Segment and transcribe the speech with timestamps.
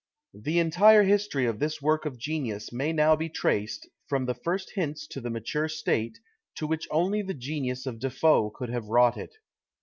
[0.33, 4.71] The entire history of this work of genius may now be traced, from the first
[4.73, 6.17] hints to the mature state,
[6.55, 9.35] to which only the genius of De Foe could have wrought it.